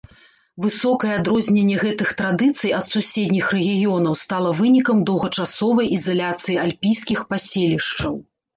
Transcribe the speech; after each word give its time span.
Высокае 0.63 1.09
адрозненне 1.17 1.75
гэтых 1.83 2.13
традыцый 2.21 2.73
ад 2.79 2.87
суседніх 2.95 3.53
рэгіёнаў 3.57 4.17
стала 4.23 4.49
вынікам 4.63 4.97
доўгачасовай 5.13 5.87
ізаляцыі 6.01 6.61
альпійскіх 6.67 7.19
паселішчаў. 7.31 8.13